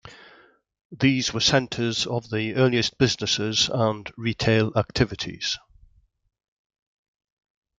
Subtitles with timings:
[0.91, 5.59] These were centers of the earliest businesses and retail activities.